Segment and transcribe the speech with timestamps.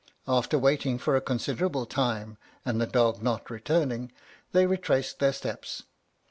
[0.27, 4.11] After waiting a considerable time, and the dog not returning,
[4.51, 5.83] they retraced their steps.